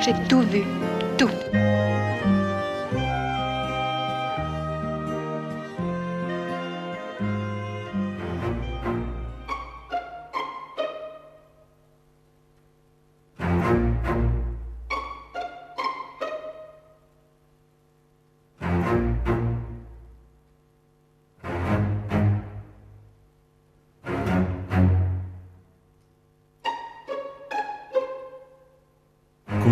[0.00, 0.62] J'ai tout vu,
[1.16, 1.28] tout.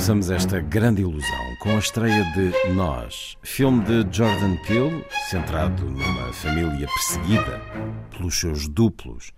[0.00, 6.32] Começamos esta grande ilusão com a estreia de Nós, filme de Jordan Peele, centrado numa
[6.32, 7.60] família perseguida
[8.08, 9.30] pelos seus duplos.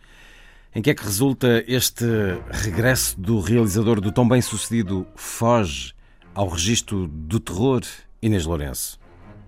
[0.72, 2.04] Em que é que resulta este
[2.48, 5.94] regresso do realizador do tão bem-sucedido Foge
[6.32, 7.80] ao registro do terror,
[8.22, 9.01] Inês Lourenço?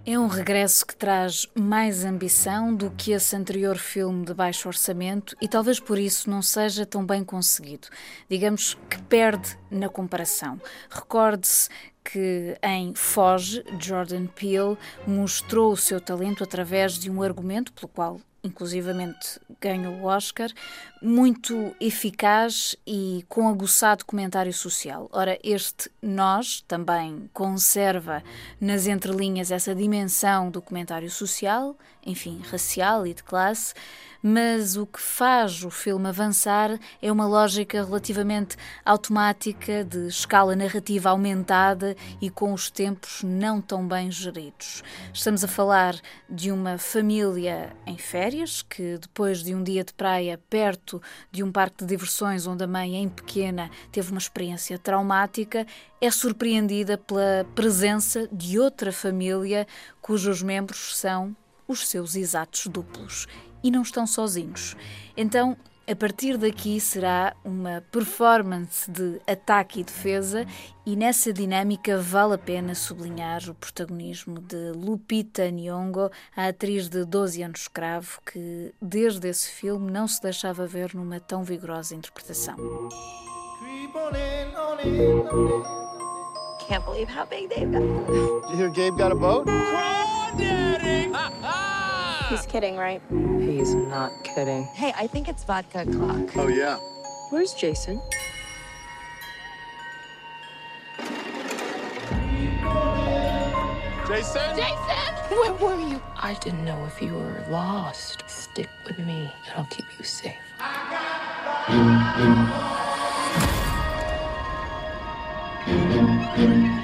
[0.06, 5.34] É um regresso que traz mais ambição do que esse anterior filme de baixo orçamento
[5.40, 7.88] e talvez por isso não seja tão bem conseguido.
[8.28, 10.60] Digamos que perde na comparação.
[10.90, 11.70] Recorde-se
[12.04, 18.20] que em Foge, Jordan Peele mostrou o seu talento através de um argumento pelo qual
[18.44, 20.50] inclusivamente ganhou o Oscar,
[21.00, 25.08] muito eficaz e com aguçado comentário social.
[25.10, 28.22] Ora, este Nós também conserva
[28.60, 33.72] nas entrelinhas essa dimensão do comentário social, enfim, racial e de classe,
[34.22, 41.10] mas o que faz o filme avançar é uma lógica relativamente automática de escala narrativa
[41.10, 44.82] aumentada e com os tempos não tão bem geridos.
[45.12, 45.94] Estamos a falar
[46.28, 51.00] de uma família em férias que, depois de um dia de praia perto
[51.30, 55.66] de um parque de diversões onde a mãe, em pequena, teve uma experiência traumática,
[56.00, 59.66] é surpreendida pela presença de outra família
[60.00, 61.36] cujos membros são
[61.68, 63.26] os seus exatos duplos
[63.62, 64.76] e não estão sozinhos.
[65.16, 65.56] Então,
[65.86, 70.46] a partir daqui será uma performance de ataque e defesa,
[70.86, 77.04] e nessa dinâmica vale a pena sublinhar o protagonismo de Lupita Nyong'o, a atriz de
[77.04, 82.56] 12 anos escravo, que desde esse filme não se deixava ver numa tão vigorosa interpretação.
[86.66, 87.82] Can't believe how big they've got.
[88.48, 89.46] Did you hear Gabe got a boat?
[92.34, 93.00] He's kidding, right?
[93.38, 94.64] He's not kidding.
[94.74, 96.36] Hey, I think it's vodka clock.
[96.36, 96.78] Oh, yeah.
[97.30, 98.02] Where's Jason?
[104.08, 104.56] Jason?
[104.56, 105.14] Jason!
[105.30, 106.02] Where were you?
[106.16, 108.24] I didn't know if you were lost.
[108.28, 110.34] Stick with me, and I'll keep you safe.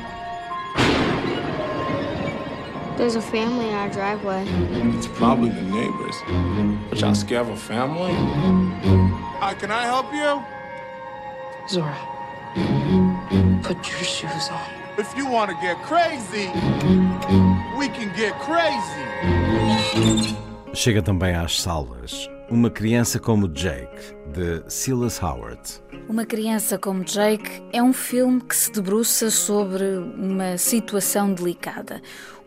[3.00, 4.44] There's a family in our driveway.
[4.94, 6.16] It's probably the neighbors.
[6.90, 8.12] But y'all scared of a family?
[9.40, 10.44] Hi, can I help you?
[11.66, 11.96] Zora,
[13.62, 14.60] put your shoes on.
[14.98, 16.48] If you want to get crazy,
[17.78, 19.06] we can get crazy.
[20.74, 25.60] Chega também às salas Uma Criança como Jake, de Silas Howard.
[26.08, 32.00] Uma Criança como Jake é um filme que se debruça sobre uma situação delicada.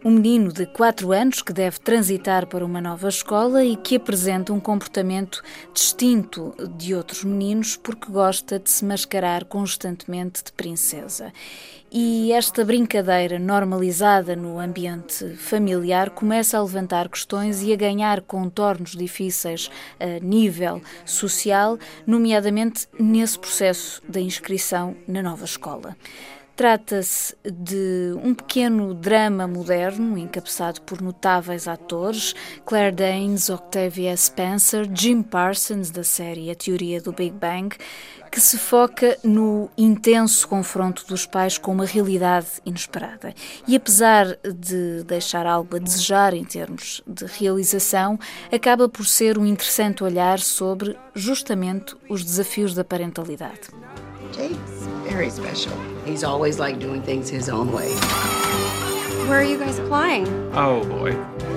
[0.06, 4.52] Um menino de 4 anos que deve transitar para uma nova escola e que apresenta
[4.52, 5.42] um comportamento
[5.74, 11.32] distinto de outros meninos porque gosta de se mascarar constantemente de princesa.
[11.96, 18.96] E esta brincadeira normalizada no ambiente familiar começa a levantar questões e a ganhar contornos
[18.96, 19.70] difíceis
[20.00, 21.73] a nível social,
[22.06, 25.96] nomeadamente nesse processo da inscrição na nova escola.
[26.56, 35.24] Trata-se de um pequeno drama moderno, encabeçado por notáveis atores, Claire Danes, Octavia Spencer, Jim
[35.24, 37.76] Parsons, da série A Teoria do Big Bang,
[38.32, 43.34] que se foca no intenso confronto dos pais com uma realidade inesperada.
[43.68, 48.20] E apesar de deixar algo a desejar em termos de realização,
[48.52, 53.70] acaba por ser um interessante olhar sobre justamente os desafios da parentalidade.
[55.14, 55.80] Very special.
[56.06, 57.94] He's always like doing things his own way.
[59.28, 60.28] Where are you guys applying?
[60.56, 61.12] Oh boy.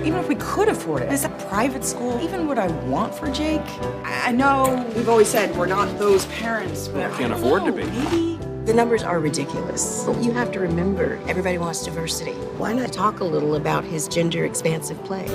[0.04, 3.14] Even if we could afford it, it, is a private school even what I want
[3.14, 3.62] for Jake?
[4.04, 7.64] I I know we've always said we're not those parents, but I Can't I afford
[7.64, 7.84] to be.
[7.84, 10.04] Maybe the numbers are ridiculous.
[10.04, 12.34] But you have to remember, everybody wants diversity.
[12.58, 15.26] Why not talk a little about his gender expansive play?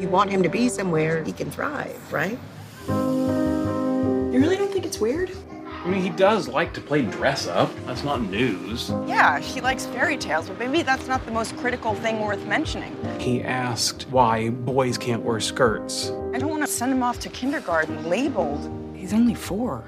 [0.00, 2.38] You want him to be somewhere he can thrive, right?
[2.86, 5.32] You really don't think it's weird?
[5.82, 7.70] I mean, he does like to play dress up.
[7.86, 8.90] That's not news.
[9.06, 12.94] Yeah, he likes fairy tales, but maybe that's not the most critical thing worth mentioning.
[13.18, 16.10] He asked why boys can't wear skirts.
[16.34, 18.70] I don't want to send him off to kindergarten labeled.
[18.94, 19.84] He's only four.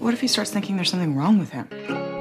[0.00, 1.68] What if he starts thinking there's something wrong with him?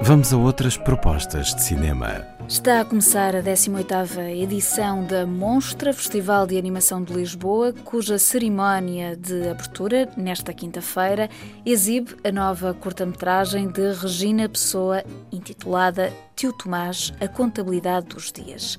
[0.02, 2.28] Vamos a outras propostas de cinema.
[2.48, 9.16] Está a começar a 18ª edição da Monstra, Festival de Animação de Lisboa, cuja cerimónia
[9.16, 11.30] de abertura, nesta quinta-feira,
[11.66, 18.78] exibe a nova curta-metragem de Regina Pessoa, intitulada Tio Tomás, a contabilidade dos dias.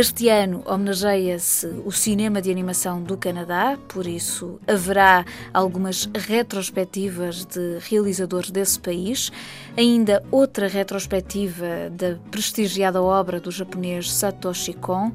[0.00, 7.80] Este ano homenageia-se o cinema de animação do Canadá, por isso haverá algumas retrospectivas de
[7.80, 9.32] realizadores desse país.
[9.76, 15.10] Ainda outra retrospectiva da prestigiada obra do japonês Satoshi Kon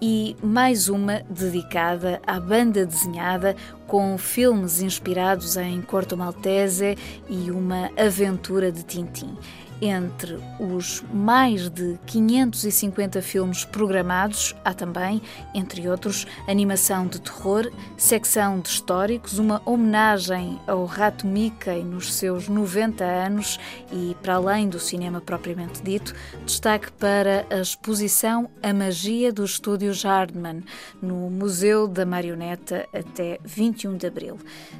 [0.00, 3.54] e mais uma dedicada à banda desenhada
[3.86, 6.96] com filmes inspirados em Corto Maltese
[7.28, 9.36] e uma aventura de Tintim
[9.82, 15.20] entre os mais de 550 filmes programados, há também,
[15.52, 22.48] entre outros, animação de terror, secção de históricos, uma homenagem ao rato Mickey nos seus
[22.48, 23.58] 90 anos
[23.90, 26.14] e, para além do cinema propriamente dito,
[26.46, 30.62] destaque para a exposição A Magia dos Estúdios Hardman,
[31.00, 34.38] no Museu da Marioneta até 21 de abril.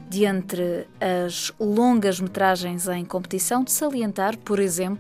[0.09, 4.92] De entre as longas metragens em competição, de salientar, por exemplo,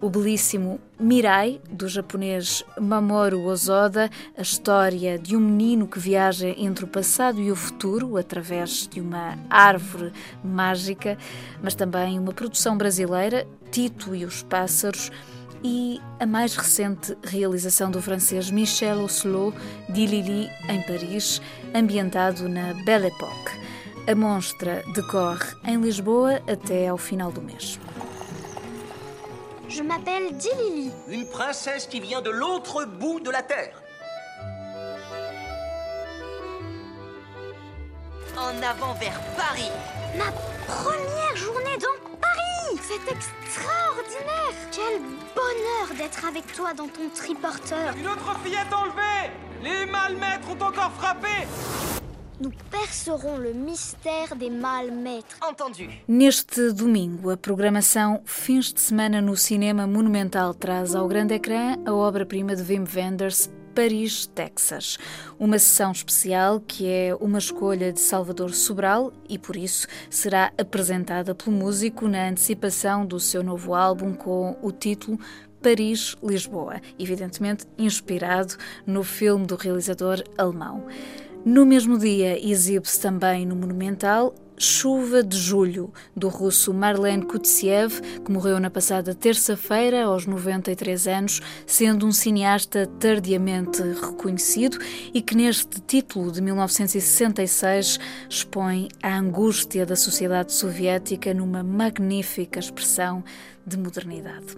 [0.00, 6.84] o belíssimo Mirai, do japonês Mamoru Ozoda, a história de um menino que viaja entre
[6.84, 10.12] o passado e o futuro através de uma árvore
[10.42, 11.16] mágica,
[11.62, 15.10] mas também uma produção brasileira, Tito e os Pássaros,
[15.64, 19.54] e a mais recente realização do francês Michel Oslo,
[19.88, 21.40] de Lili, em Paris,
[21.74, 23.62] ambientado na Belle Époque.
[24.06, 27.78] A monstra decorre em Lisboa até ao final do mês.
[29.74, 30.90] Je m'appelle Dilili.
[31.08, 33.80] Une princesse qui vient de l'autre bout de la Terre.
[38.36, 39.70] En avant vers Paris.
[40.18, 40.30] Ma
[40.66, 45.00] première journée dans Paris C'est extraordinaire Quel
[45.34, 49.30] bonheur d'être avec toi dans ton triporteur Une autre fillette enlevée
[49.62, 51.46] Les malmaîtres ont encore frappé
[52.42, 55.38] Nous percerons le mystère des malmaîtres.
[55.48, 55.88] Entendu.
[56.08, 61.92] Neste domingo, a programação Fins de Semana no Cinema Monumental traz ao grande ecrã a
[61.92, 64.98] obra-prima de Wim Wenders, Paris, Texas.
[65.38, 71.36] Uma sessão especial que é uma escolha de Salvador Sobral e, por isso, será apresentada
[71.36, 75.16] pelo músico na antecipação do seu novo álbum com o título
[75.62, 78.54] Paris, Lisboa, evidentemente inspirado
[78.84, 80.88] no filme do realizador alemão.
[81.44, 88.30] No mesmo dia, exibe-se também no Monumental Chuva de Julho, do russo Marlen Kutsiev, que
[88.30, 94.78] morreu na passada terça-feira, aos 93 anos, sendo um cineasta tardiamente reconhecido
[95.12, 97.98] e que, neste título de 1966,
[98.30, 103.24] expõe a angústia da sociedade soviética numa magnífica expressão
[103.66, 104.56] de modernidade.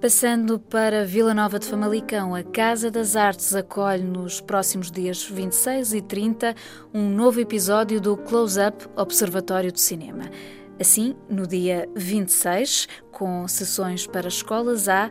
[0.00, 5.92] Passando para Vila Nova de Famalicão, a Casa das Artes acolhe nos próximos dias 26
[5.92, 6.54] e 30
[6.94, 10.30] um novo episódio do Close Up Observatório de Cinema.
[10.78, 15.10] Assim, no dia 26, com sessões para escolas, há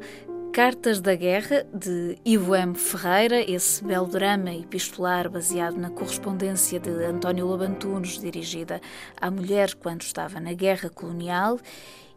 [0.53, 2.73] Cartas da Guerra, de Ivo M.
[2.73, 8.79] Ferreira, esse belo drama epistolar baseado na correspondência de António Lobantunos, dirigida
[9.19, 11.59] à mulher quando estava na Guerra Colonial,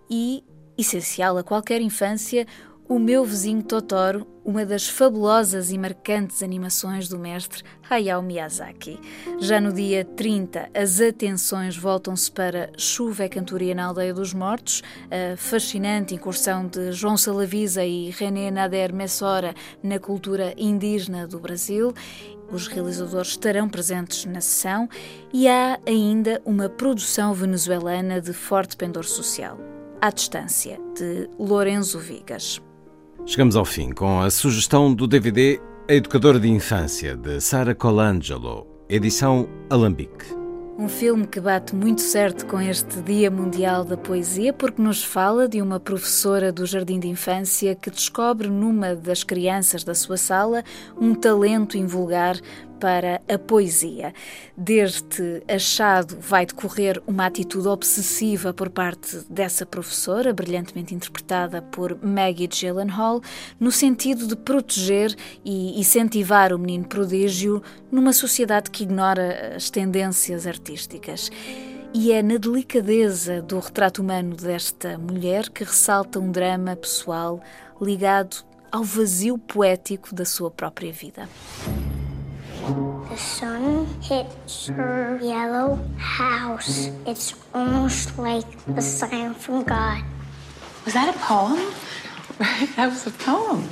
[0.08, 0.44] e
[0.80, 2.46] essencial a qualquer infância,
[2.88, 8.98] O Meu Vizinho Totoro, uma das fabulosas e marcantes animações do mestre Hayao Miyazaki.
[9.38, 14.82] Já no dia 30, as atenções voltam-se para Chuva é Cantoria na Aldeia dos Mortos,
[15.10, 21.94] a fascinante incursão de João Salavisa e René Nader Messora na cultura indígena do Brasil
[22.50, 24.88] os realizadores estarão presentes na sessão
[25.32, 29.79] e há ainda uma produção venezuelana de forte pendor social.
[30.02, 32.58] À Distância, de Lorenzo Vigas.
[33.26, 38.66] Chegamos ao fim com a sugestão do DVD A Educadora de Infância, de Sara Colangelo,
[38.88, 40.24] edição Alambique.
[40.78, 45.46] Um filme que bate muito certo com este Dia Mundial da Poesia, porque nos fala
[45.46, 50.64] de uma professora do jardim de infância que descobre numa das crianças da sua sala
[50.98, 52.40] um talento invulgar
[52.80, 54.12] para a poesia.
[54.56, 62.48] Deste achado vai decorrer uma atitude obsessiva por parte dessa professora, brilhantemente interpretada por Maggie
[62.48, 63.20] Gyllenhaal,
[63.60, 70.46] no sentido de proteger e incentivar o menino prodígio numa sociedade que ignora as tendências
[70.46, 71.30] artísticas.
[71.92, 77.40] E é na delicadeza do retrato humano desta mulher que ressalta um drama pessoal
[77.80, 81.28] ligado ao vazio poético da sua própria vida.
[82.70, 86.90] The sun hits her yellow house.
[87.04, 88.46] It's almost like
[88.76, 90.04] a sign from God.
[90.84, 91.58] Was that a poem?
[92.76, 93.66] that was a poem.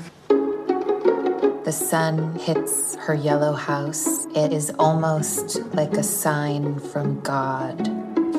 [1.65, 4.27] The sun hits her yellow house.
[4.35, 7.79] It is almost like a sign from God.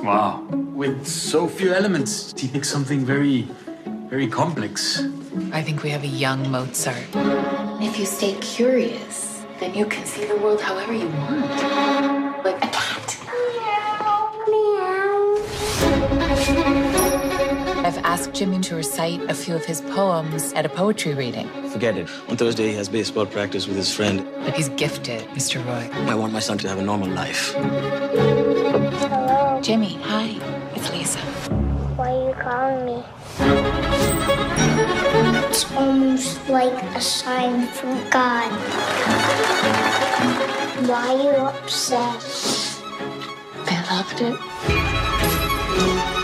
[0.04, 0.44] Wow.
[0.74, 3.48] With so few elements, he makes something very,
[4.10, 5.04] very complex.
[5.54, 7.08] I think we have a young Mozart.
[7.82, 9.29] If you stay curious,
[9.60, 12.44] then you can see the world however you want.
[12.46, 13.18] Like a cat.
[17.86, 21.50] I've asked Jimmy to recite a few of his poems at a poetry reading.
[21.70, 22.08] Forget it.
[22.30, 24.26] On Thursday, he has baseball practice with his friend.
[24.46, 25.64] But he's gifted, Mr.
[25.66, 25.90] Roy.
[26.10, 27.54] I want my son to have a normal life.
[27.54, 29.60] Hello.
[29.62, 30.38] Jimmy, hi.
[30.76, 31.20] It's Lisa.
[31.98, 33.99] Why are you calling me?
[36.52, 38.52] It's almost like a sign from God.
[40.90, 42.26] Why are you upset?
[43.68, 44.36] I loved it.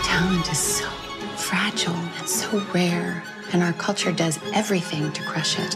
[0.04, 0.88] Talent is so
[1.36, 5.74] fragile and so rare, and our culture does everything to crush it.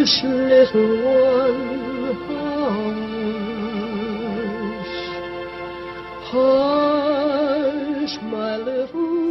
[0.00, 1.59] Hush, little one,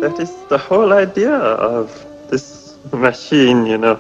[0.01, 1.91] That is the whole idea of
[2.31, 3.99] this machine, you know.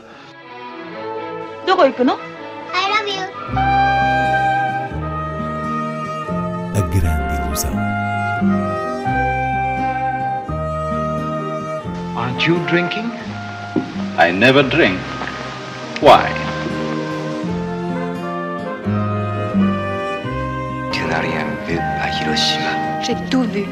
[1.66, 3.22] どこ行くの I love you.
[6.74, 7.74] A grande ilusão.
[12.16, 13.10] Aren't you drinking?
[14.18, 14.98] I never drink.
[16.00, 16.30] Why?
[20.92, 23.02] Tu n'as rien vu à Hiroshima.
[23.02, 23.64] J'ai tout vu.